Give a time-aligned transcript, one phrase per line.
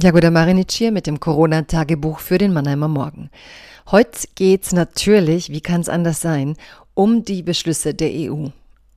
[0.00, 3.30] Jagoda Marinic hier mit dem Corona-Tagebuch für den Mannheimer Morgen.
[3.90, 6.54] Heute geht's natürlich, wie kann es anders sein,
[6.94, 8.50] um die Beschlüsse der EU.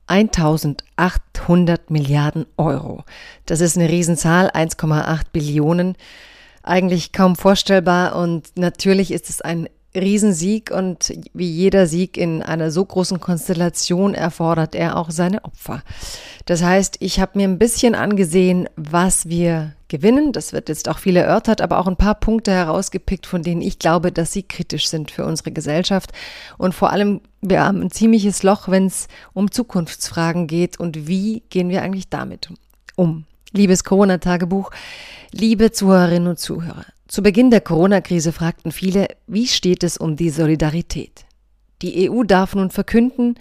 [0.06, 3.04] 1800 Milliarden Euro.
[3.48, 5.96] Das ist eine Riesenzahl, 1,8 Billionen.
[6.62, 12.70] Eigentlich kaum vorstellbar und natürlich ist es ein Riesensieg und wie jeder Sieg in einer
[12.70, 15.82] so großen Konstellation erfordert er auch seine Opfer.
[16.52, 20.34] Das heißt, ich habe mir ein bisschen angesehen, was wir gewinnen.
[20.34, 23.80] Das wird jetzt auch viel erörtert, aber auch ein paar Punkte herausgepickt, von denen ich
[23.80, 26.12] glaube, dass sie kritisch sind für unsere Gesellschaft.
[26.58, 31.42] Und vor allem, wir haben ein ziemliches Loch, wenn es um Zukunftsfragen geht und wie
[31.50, 32.50] gehen wir eigentlich damit
[32.98, 33.24] um.
[33.54, 34.72] Liebes Corona-Tagebuch,
[35.32, 36.84] liebe Zuhörerinnen und Zuhörer.
[37.08, 41.24] Zu Beginn der Corona-Krise fragten viele, wie steht es um die Solidarität?
[41.82, 43.36] Die EU darf nun verkünden,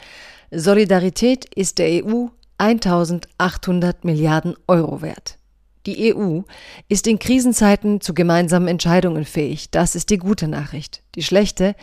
[0.52, 2.28] Solidarität ist der EU
[2.60, 5.38] 1800 Milliarden Euro wert.
[5.86, 6.42] Die EU
[6.88, 9.70] ist in Krisenzeiten zu gemeinsamen Entscheidungen fähig.
[9.70, 11.02] Das ist die gute Nachricht.
[11.14, 11.74] Die schlechte,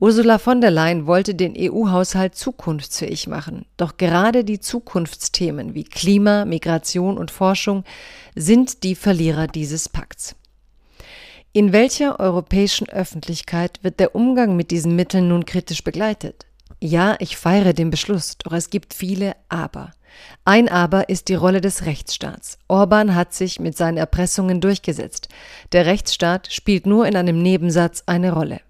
[0.00, 3.66] Ursula von der Leyen wollte den EU-Haushalt zukunftsfähig machen.
[3.76, 7.84] Doch gerade die Zukunftsthemen wie Klima, Migration und Forschung
[8.34, 10.34] sind die Verlierer dieses Pakts.
[11.52, 16.46] In welcher europäischen Öffentlichkeit wird der Umgang mit diesen Mitteln nun kritisch begleitet?
[16.80, 19.92] Ja, ich feiere den Beschluss, doch es gibt viele Aber.
[20.44, 22.58] Ein Aber ist die Rolle des Rechtsstaats.
[22.68, 25.28] Orban hat sich mit seinen Erpressungen durchgesetzt.
[25.72, 28.60] Der Rechtsstaat spielt nur in einem Nebensatz eine Rolle.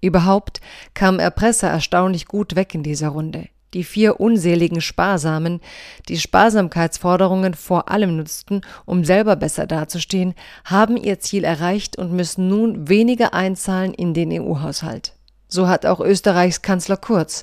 [0.00, 0.60] Überhaupt
[0.94, 3.48] kamen Erpresser erstaunlich gut weg in dieser Runde.
[3.74, 5.60] Die vier unseligen Sparsamen,
[6.08, 12.48] die Sparsamkeitsforderungen vor allem nutzten, um selber besser dazustehen, haben ihr Ziel erreicht und müssen
[12.48, 15.14] nun weniger einzahlen in den EU-Haushalt.
[15.48, 17.42] So hat auch Österreichs Kanzler Kurz,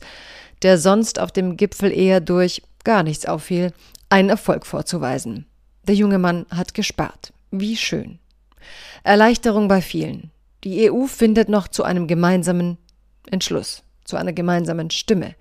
[0.62, 3.72] der sonst auf dem Gipfel eher durch gar nichts auffiel,
[4.10, 5.46] einen Erfolg vorzuweisen.
[5.88, 7.34] Der junge Mann hat gespart.
[7.52, 8.20] Wie schön.
[9.04, 10.32] Erleichterung bei vielen.
[10.64, 12.78] Die EU findet noch zu einem gemeinsamen
[13.30, 15.36] Entschluss zu einer gemeinsamen Stimme.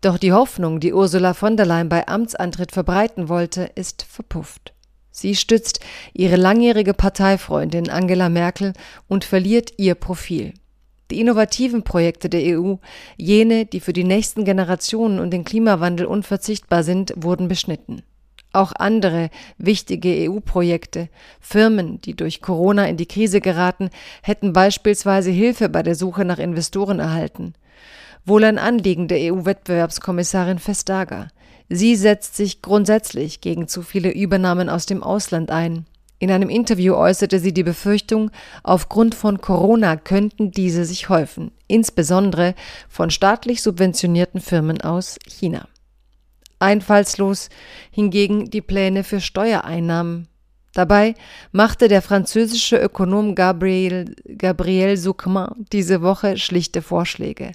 [0.00, 4.72] Doch die Hoffnung, die Ursula von der Leyen bei Amtsantritt verbreiten wollte, ist verpufft.
[5.10, 5.80] Sie stützt
[6.12, 8.72] ihre langjährige Parteifreundin Angela Merkel
[9.08, 10.54] und verliert ihr Profil.
[11.14, 12.74] Die innovativen Projekte der EU,
[13.16, 18.02] jene, die für die nächsten Generationen und den Klimawandel unverzichtbar sind, wurden beschnitten.
[18.52, 21.08] Auch andere wichtige EU-Projekte,
[21.38, 23.90] Firmen, die durch Corona in die Krise geraten,
[24.22, 27.54] hätten beispielsweise Hilfe bei der Suche nach Investoren erhalten
[28.26, 31.28] wohl ein Anliegen der EU-Wettbewerbskommissarin Vestager.
[31.68, 35.84] Sie setzt sich grundsätzlich gegen zu viele Übernahmen aus dem Ausland ein.
[36.18, 38.30] In einem Interview äußerte sie die Befürchtung,
[38.62, 42.54] aufgrund von Corona könnten diese sich häufen, insbesondere
[42.88, 45.68] von staatlich subventionierten Firmen aus China.
[46.60, 47.50] Einfallslos
[47.90, 50.28] hingegen die Pläne für Steuereinnahmen
[50.74, 51.14] Dabei
[51.52, 57.52] machte der französische Ökonom Gabriel, Gabriel Zuckman diese Woche schlichte Vorschläge.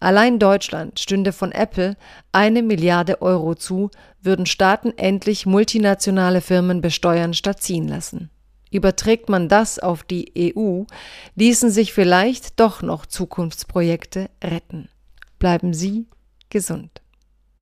[0.00, 1.96] Allein Deutschland stünde von Apple
[2.30, 3.90] eine Milliarde Euro zu,
[4.20, 8.30] würden Staaten endlich multinationale Firmen besteuern statt ziehen lassen.
[8.70, 10.82] Überträgt man das auf die EU,
[11.36, 14.90] ließen sich vielleicht doch noch Zukunftsprojekte retten.
[15.38, 16.06] Bleiben Sie
[16.50, 17.00] gesund.